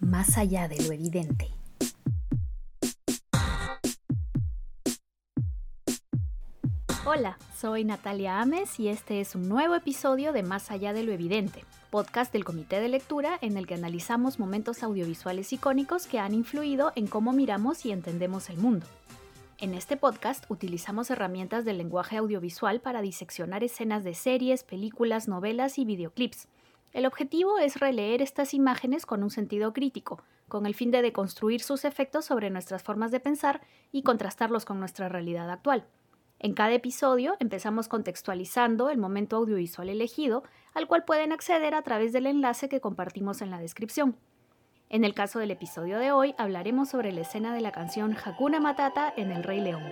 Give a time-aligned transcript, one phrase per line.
[0.00, 1.50] más allá de lo evidente.
[7.04, 11.12] Hola, soy Natalia Ames y este es un nuevo episodio de Más allá de lo
[11.12, 16.34] evidente, podcast del Comité de Lectura en el que analizamos momentos audiovisuales icónicos que han
[16.34, 18.86] influido en cómo miramos y entendemos el mundo.
[19.58, 25.78] En este podcast utilizamos herramientas del lenguaje audiovisual para diseccionar escenas de series, películas, novelas
[25.78, 26.48] y videoclips
[26.92, 31.62] el objetivo es releer estas imágenes con un sentido crítico, con el fin de deconstruir
[31.62, 33.60] sus efectos sobre nuestras formas de pensar
[33.92, 35.86] y contrastarlos con nuestra realidad actual.
[36.40, 40.42] En cada episodio empezamos contextualizando el momento audiovisual elegido,
[40.74, 44.16] al cual pueden acceder a través del enlace que compartimos en la descripción.
[44.88, 48.58] En el caso del episodio de hoy hablaremos sobre la escena de la canción Hakuna
[48.58, 49.82] Matata en El Rey León.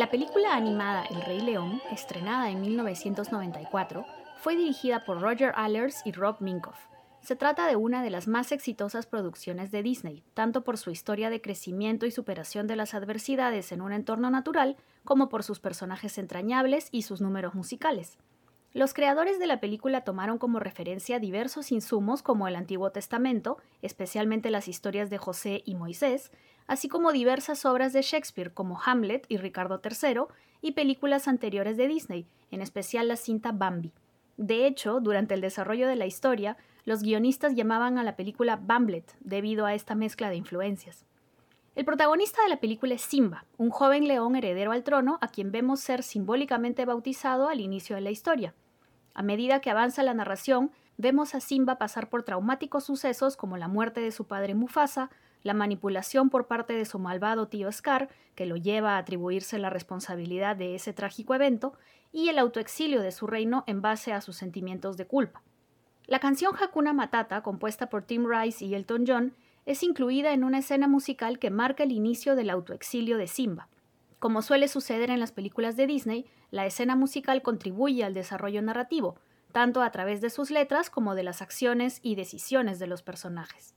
[0.00, 4.06] La película animada El Rey León, estrenada en 1994,
[4.38, 6.78] fue dirigida por Roger Allers y Rob Minkoff.
[7.20, 11.28] Se trata de una de las más exitosas producciones de Disney, tanto por su historia
[11.28, 16.16] de crecimiento y superación de las adversidades en un entorno natural, como por sus personajes
[16.16, 18.16] entrañables y sus números musicales.
[18.72, 24.48] Los creadores de la película tomaron como referencia diversos insumos como el Antiguo Testamento, especialmente
[24.48, 26.30] las historias de José y Moisés,
[26.66, 30.22] así como diversas obras de Shakespeare como Hamlet y Ricardo III,
[30.62, 33.92] y películas anteriores de Disney, en especial la cinta Bambi.
[34.36, 39.14] De hecho, durante el desarrollo de la historia, los guionistas llamaban a la película Bamblet
[39.20, 41.04] debido a esta mezcla de influencias.
[41.76, 45.52] El protagonista de la película es Simba, un joven león heredero al trono a quien
[45.52, 48.54] vemos ser simbólicamente bautizado al inicio de la historia.
[49.14, 53.68] A medida que avanza la narración, vemos a Simba pasar por traumáticos sucesos como la
[53.68, 55.10] muerte de su padre Mufasa,
[55.42, 59.70] la manipulación por parte de su malvado tío Scar, que lo lleva a atribuirse la
[59.70, 61.74] responsabilidad de ese trágico evento,
[62.12, 65.42] y el autoexilio de su reino en base a sus sentimientos de culpa.
[66.06, 69.34] La canción Hakuna Matata, compuesta por Tim Rice y Elton John,
[69.66, 73.68] es incluida en una escena musical que marca el inicio del autoexilio de Simba.
[74.18, 79.16] Como suele suceder en las películas de Disney, la escena musical contribuye al desarrollo narrativo,
[79.52, 83.74] tanto a través de sus letras como de las acciones y decisiones de los personajes.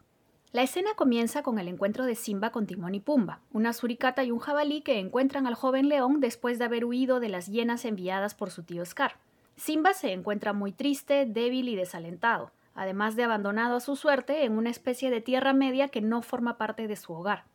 [0.53, 4.29] La escena comienza con el encuentro de Simba con Timón y Pumba, una suricata y
[4.29, 8.35] un jabalí que encuentran al joven león después de haber huido de las hienas enviadas
[8.35, 9.15] por su tío Scar.
[9.55, 14.55] Simba se encuentra muy triste, débil y desalentado, además de abandonado a su suerte en
[14.55, 17.45] una especie de tierra media que no forma parte de su hogar.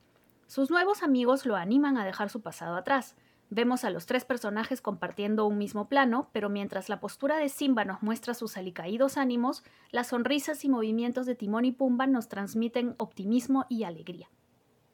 [0.49, 3.15] Sus nuevos amigos lo animan a dejar su pasado atrás,
[3.51, 7.87] Vemos a los tres personajes compartiendo un mismo plano, pero mientras la postura de Simba
[7.87, 12.95] nos muestra sus alicaídos ánimos, las sonrisas y movimientos de Timón y Pumba nos transmiten
[12.99, 14.29] optimismo y alegría.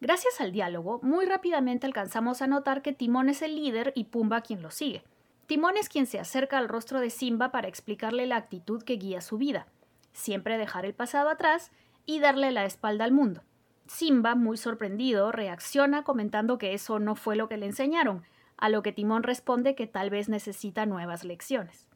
[0.00, 4.42] Gracias al diálogo, muy rápidamente alcanzamos a notar que Timón es el líder y Pumba
[4.42, 5.02] quien lo sigue.
[5.46, 9.20] Timón es quien se acerca al rostro de Simba para explicarle la actitud que guía
[9.20, 9.66] su vida,
[10.12, 11.72] siempre dejar el pasado atrás
[12.06, 13.42] y darle la espalda al mundo.
[13.86, 18.24] Simba, muy sorprendido, reacciona comentando que eso no fue lo que le enseñaron,
[18.56, 21.88] a lo que Timón responde que tal vez necesita nuevas lecciones.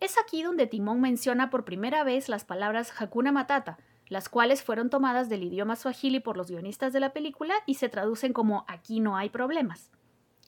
[0.00, 3.78] Es aquí donde Timón menciona por primera vez las palabras Hakuna Matata,
[4.08, 7.88] las cuales fueron tomadas del idioma swahili por los guionistas de la película y se
[7.88, 9.90] traducen como aquí no hay problemas.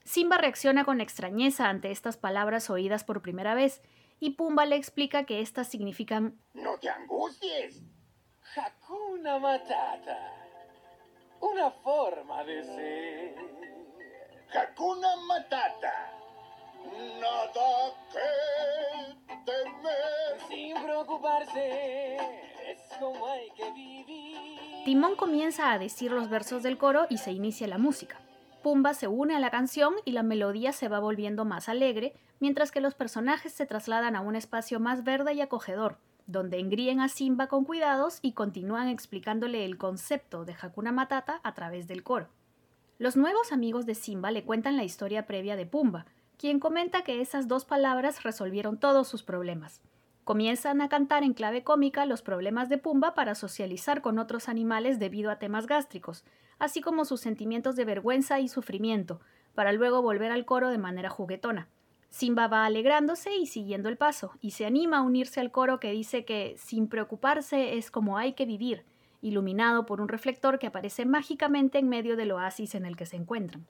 [0.05, 3.83] Simba reacciona con extrañeza ante estas palabras oídas por primera vez,
[4.19, 7.83] y Pumba le explica que estas significan No te angusties.
[8.57, 10.33] Hakuna Matata.
[11.41, 13.72] Una forma de ser.
[14.55, 16.13] Hakuna Matata.
[17.21, 20.49] Nada que temer.
[20.49, 24.85] Sin preocuparse, es como hay que vivir.
[24.85, 28.21] Timón comienza a decir los versos del coro y se inicia la música.
[28.63, 32.71] Pumba se une a la canción y la melodía se va volviendo más alegre, mientras
[32.71, 37.09] que los personajes se trasladan a un espacio más verde y acogedor, donde engríen a
[37.09, 42.29] Simba con cuidados y continúan explicándole el concepto de Hakuna Matata a través del coro.
[42.99, 46.07] Los nuevos amigos de Simba le cuentan la historia previa de Pumba,
[46.37, 49.81] quien comenta que esas dos palabras resolvieron todos sus problemas.
[50.25, 55.01] Comienzan a cantar en clave cómica los problemas de Pumba para socializar con otros animales
[55.01, 56.25] debido a temas gástricos,
[56.61, 59.21] así como sus sentimientos de vergüenza y sufrimiento,
[59.55, 61.69] para luego volver al coro de manera juguetona.
[62.11, 65.91] Simba va alegrándose y siguiendo el paso, y se anima a unirse al coro que
[65.91, 68.85] dice que sin preocuparse es como hay que vivir,
[69.23, 73.17] iluminado por un reflector que aparece mágicamente en medio del oasis en el que se
[73.17, 73.67] encuentran.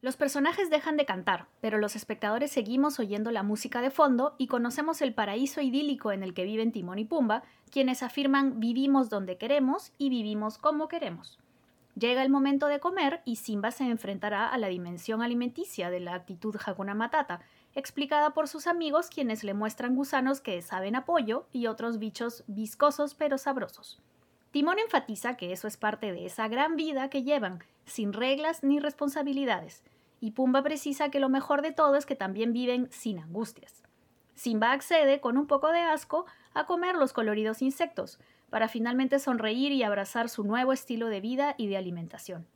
[0.00, 4.48] Los personajes dejan de cantar, pero los espectadores seguimos oyendo la música de fondo y
[4.48, 9.38] conocemos el paraíso idílico en el que viven Timón y Pumba, quienes afirman vivimos donde
[9.38, 11.38] queremos y vivimos como queremos.
[11.96, 16.14] Llega el momento de comer y Simba se enfrentará a la dimensión alimenticia de la
[16.14, 17.40] actitud Hakuna Matata,
[17.74, 23.14] explicada por sus amigos quienes le muestran gusanos que saben apoyo y otros bichos viscosos
[23.14, 24.02] pero sabrosos.
[24.54, 28.78] Timón enfatiza que eso es parte de esa gran vida que llevan, sin reglas ni
[28.78, 29.82] responsabilidades,
[30.20, 33.82] y Pumba precisa que lo mejor de todo es que también viven sin angustias.
[34.36, 39.72] Simba accede, con un poco de asco, a comer los coloridos insectos, para finalmente sonreír
[39.72, 42.46] y abrazar su nuevo estilo de vida y de alimentación.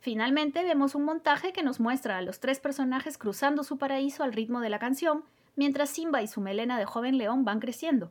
[0.00, 4.32] Finalmente vemos un montaje que nos muestra a los tres personajes cruzando su paraíso al
[4.32, 5.22] ritmo de la canción,
[5.54, 8.10] mientras Simba y su melena de joven león van creciendo.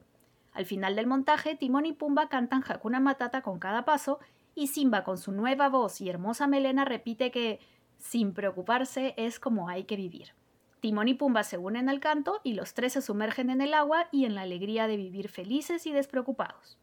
[0.57, 4.19] Al final del montaje, Timón y Pumba cantan Hakuna Matata con cada paso,
[4.55, 7.59] y Simba con su nueva voz y hermosa melena repite que
[7.99, 10.33] sin preocuparse es como hay que vivir.
[10.79, 14.07] Timón y Pumba se unen al canto y los tres se sumergen en el agua
[14.11, 16.79] y en la alegría de vivir felices y despreocupados.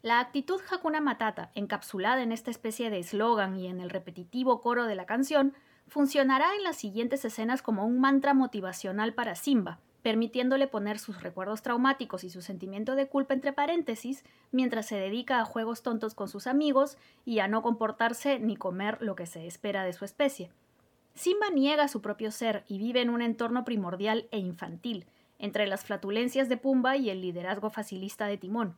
[0.00, 4.86] La actitud Hakuna Matata, encapsulada en esta especie de eslogan y en el repetitivo coro
[4.86, 5.52] de la canción,
[5.86, 11.62] funcionará en las siguientes escenas como un mantra motivacional para Simba, permitiéndole poner sus recuerdos
[11.62, 16.28] traumáticos y su sentimiento de culpa entre paréntesis, mientras se dedica a juegos tontos con
[16.28, 20.50] sus amigos y a no comportarse ni comer lo que se espera de su especie.
[21.14, 25.06] Simba niega su propio ser y vive en un entorno primordial e infantil,
[25.38, 28.76] entre las flatulencias de Pumba y el liderazgo facilista de Timón,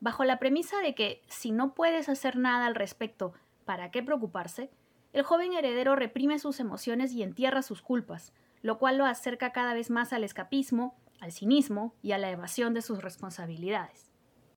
[0.00, 3.32] bajo la premisa de que si no puedes hacer nada al respecto,
[3.64, 4.70] ¿para qué preocuparse?
[5.12, 8.32] El joven heredero reprime sus emociones y entierra sus culpas,
[8.64, 12.72] lo cual lo acerca cada vez más al escapismo, al cinismo y a la evasión
[12.72, 14.10] de sus responsabilidades.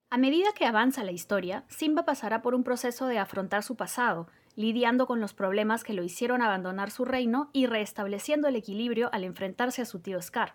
[0.10, 4.30] A medida que avanza la historia, Simba pasará por un proceso de afrontar su pasado,
[4.56, 9.26] lidiando con los problemas que lo hicieron abandonar su reino y restableciendo el equilibrio al
[9.26, 10.54] enfrentarse a su tío Scar.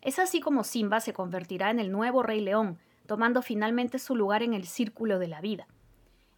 [0.00, 2.78] Es así como Simba se convertirá en el nuevo Rey León,
[3.08, 5.66] tomando finalmente su lugar en el círculo de la vida.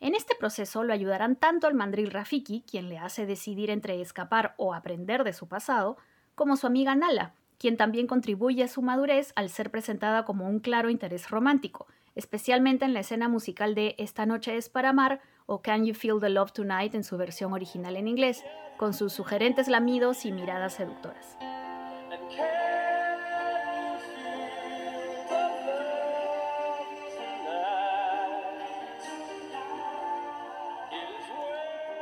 [0.00, 4.54] En este proceso lo ayudarán tanto el mandril Rafiki, quien le hace decidir entre escapar
[4.56, 5.98] o aprender de su pasado,
[6.38, 10.60] como su amiga Nala, quien también contribuye a su madurez al ser presentada como un
[10.60, 15.60] claro interés romántico, especialmente en la escena musical de Esta noche es para amar o
[15.60, 18.44] Can You Feel the Love Tonight en su versión original en inglés,
[18.78, 21.36] con sus sugerentes lamidos y miradas seductoras.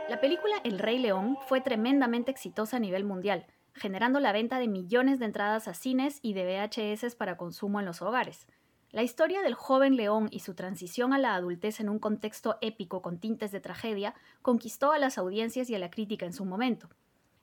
[0.08, 4.68] La película El Rey León fue tremendamente exitosa a nivel mundial, generando la venta de
[4.68, 8.46] millones de entradas a cines y de VHS para consumo en los hogares.
[8.90, 13.02] La historia del joven león y su transición a la adultez en un contexto épico
[13.02, 16.88] con tintes de tragedia conquistó a las audiencias y a la crítica en su momento.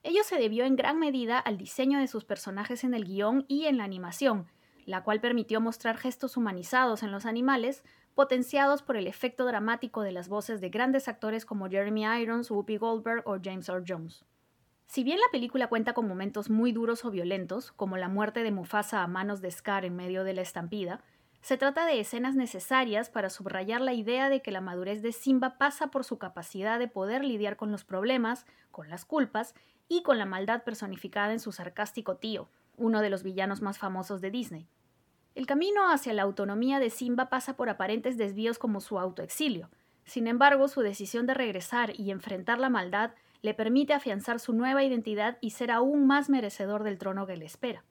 [0.01, 3.65] Ello se debió en gran medida al diseño de sus personajes en el guion y
[3.65, 4.47] en la animación,
[4.85, 7.83] la cual permitió mostrar gestos humanizados en los animales,
[8.15, 12.77] potenciados por el efecto dramático de las voces de grandes actores como Jeremy Irons, Whoopi
[12.77, 14.25] Goldberg o James Earl Jones.
[14.85, 18.51] Si bien la película cuenta con momentos muy duros o violentos, como la muerte de
[18.51, 21.01] Mufasa a manos de Scar en medio de la estampida,
[21.41, 25.57] se trata de escenas necesarias para subrayar la idea de que la madurez de Simba
[25.57, 29.53] pasa por su capacidad de poder lidiar con los problemas, con las culpas
[29.89, 32.47] y con la maldad personificada en su sarcástico tío,
[32.77, 34.69] uno de los villanos más famosos de Disney.
[35.35, 39.69] El camino hacia la autonomía de Simba pasa por aparentes desvíos como su autoexilio.
[40.05, 43.11] Sin embargo, su decisión de regresar y enfrentar la maldad
[43.43, 47.45] le permite afianzar su nueva identidad y ser aún más merecedor del trono que le
[47.45, 47.83] espera.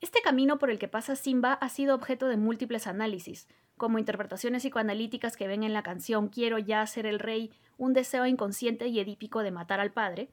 [0.00, 4.62] Este camino por el que pasa Simba ha sido objeto de múltiples análisis, como interpretaciones
[4.62, 8.98] psicoanalíticas que ven en la canción Quiero ya ser el rey un deseo inconsciente y
[8.98, 10.30] edípico de matar al padre,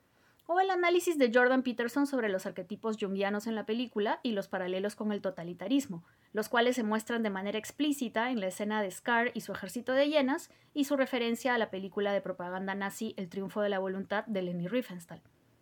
[0.47, 4.47] o el análisis de Jordan Peterson sobre los arquetipos jungianos en la película y los
[4.47, 8.91] paralelos con el totalitarismo, los cuales se muestran de manera explícita en la escena de
[8.91, 13.13] Scar y su ejército de hienas y su referencia a la película de propaganda nazi
[13.17, 15.21] El triunfo de la voluntad de Leni Riefenstahl.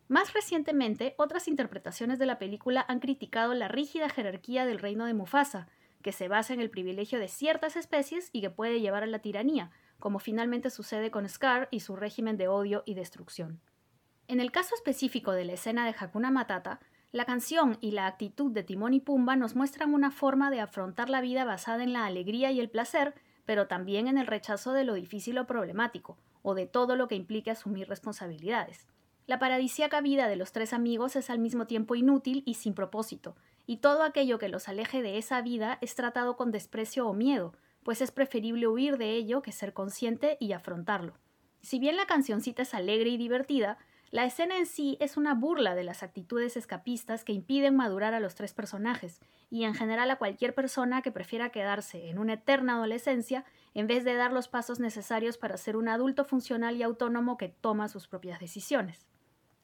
[0.09, 5.13] Más recientemente, otras interpretaciones de la película han criticado la rígida jerarquía del reino de
[5.13, 5.69] Mufasa,
[6.01, 9.19] que se basa en el privilegio de ciertas especies y que puede llevar a la
[9.19, 13.61] tiranía, como finalmente sucede con Scar y su régimen de odio y destrucción.
[14.33, 16.79] En el caso específico de la escena de Hakuna Matata,
[17.11, 21.07] la canción y la actitud de Timón y Pumba nos muestran una forma de afrontar
[21.07, 23.13] la vida basada en la alegría y el placer,
[23.45, 27.13] pero también en el rechazo de lo difícil o problemático, o de todo lo que
[27.13, 28.87] implique asumir responsabilidades.
[29.27, 33.35] La paradisíaca vida de los tres amigos es al mismo tiempo inútil y sin propósito,
[33.67, 37.53] y todo aquello que los aleje de esa vida es tratado con desprecio o miedo,
[37.83, 41.13] pues es preferible huir de ello que ser consciente y afrontarlo.
[41.61, 43.77] Si bien la cancioncita es alegre y divertida,
[44.13, 48.19] La escena en sí es una burla de las actitudes escapistas que impiden madurar a
[48.19, 52.75] los tres personajes, y en general a cualquier persona que prefiera quedarse en una eterna
[52.75, 53.43] adolescencia
[53.73, 57.49] en vez de dar los pasos necesarios para ser un adulto funcional y autónomo que
[57.49, 59.07] toma sus propias decisiones.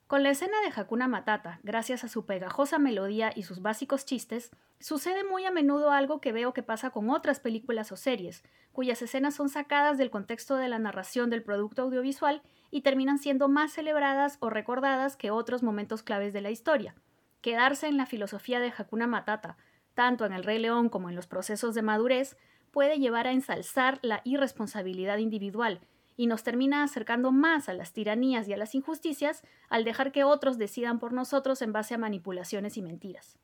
[0.08, 4.50] Con la escena de Hakuna Matata, gracias a su pegajosa melodía y sus básicos chistes,
[4.80, 9.00] sucede muy a menudo algo que veo que pasa con otras películas o series, cuyas
[9.04, 13.72] escenas son sacadas del contexto de la narración del producto audiovisual y terminan siendo más
[13.72, 16.96] celebradas o recordadas que otros momentos claves de la historia.
[17.42, 19.58] Quedarse en la filosofía de Hakuna Matata,
[19.94, 22.38] tanto en El Rey León como en los procesos de madurez,
[22.72, 25.82] puede llevar a ensalzar la irresponsabilidad individual
[26.16, 30.24] y nos termina acercando más a las tiranías y a las injusticias al dejar que
[30.24, 33.38] otros decidan por nosotros en base a manipulaciones y mentiras.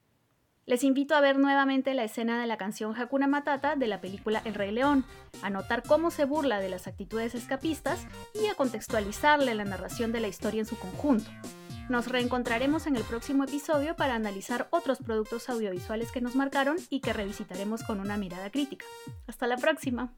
[0.66, 4.42] Les invito a ver nuevamente la escena de la canción Hakuna Matata de la película
[4.46, 5.06] El Rey León,
[5.44, 10.22] a notar cómo se burla de las actitudes escapistas y a contextualizarle la narración de
[10.22, 11.30] la historia en su conjunto.
[11.88, 17.00] Nos reencontraremos en el próximo episodio para analizar otros productos audiovisuales que nos marcaron y
[17.00, 18.88] que revisitaremos con una mirada crítica.
[19.28, 20.16] Hasta la próxima.